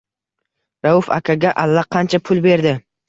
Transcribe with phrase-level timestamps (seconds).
[0.87, 2.73] Rauf akaga allaqancha pul berdi.